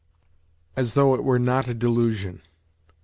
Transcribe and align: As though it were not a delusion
As 0.75 0.95
though 0.95 1.13
it 1.13 1.23
were 1.23 1.37
not 1.37 1.67
a 1.67 1.75
delusion 1.75 2.41